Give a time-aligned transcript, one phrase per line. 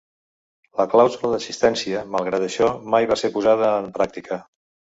[0.79, 4.43] La clàusula d'assistència, malgrat això, mai va ser posada en pràctica.